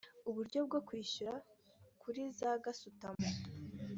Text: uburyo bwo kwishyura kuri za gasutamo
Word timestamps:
uburyo 0.29 0.59
bwo 0.67 0.79
kwishyura 0.87 1.33
kuri 2.01 2.21
za 2.37 2.51
gasutamo 2.63 3.17